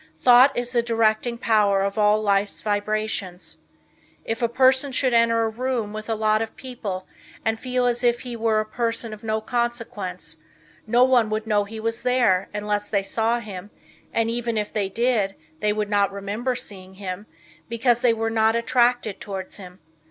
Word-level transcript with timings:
Thought 0.19 0.57
is 0.57 0.71
the 0.71 0.81
directing 0.81 1.37
power 1.37 1.83
of 1.83 1.95
all 1.95 2.19
Life's 2.23 2.61
vibrations. 2.63 3.59
If 4.25 4.41
a 4.41 4.49
person 4.49 4.91
should 4.91 5.13
enter 5.13 5.43
a 5.43 5.49
room 5.49 5.93
with 5.93 6.09
a 6.09 6.15
lot 6.15 6.41
of 6.41 6.55
people 6.55 7.05
and 7.45 7.59
feel 7.59 7.85
as 7.85 8.03
if 8.03 8.21
he 8.21 8.35
were 8.35 8.59
a 8.59 8.65
person 8.65 9.13
of 9.13 9.23
no 9.23 9.41
consequence 9.41 10.39
no 10.87 11.03
one 11.03 11.29
would 11.29 11.45
know 11.45 11.65
he 11.65 11.79
was 11.79 12.01
there 12.01 12.49
unless 12.51 12.89
they 12.89 13.03
saw 13.03 13.39
him, 13.39 13.69
and 14.11 14.31
even 14.31 14.57
if 14.57 14.73
they 14.73 14.89
did, 14.89 15.35
they 15.59 15.71
would 15.71 15.87
not 15.91 16.11
remember 16.11 16.55
seeing 16.55 16.95
him, 16.95 17.27
because 17.69 18.01
they 18.01 18.11
were 18.11 18.31
not 18.31 18.55
attracted 18.55 19.21
towards 19.21 19.57
him. 19.57 19.79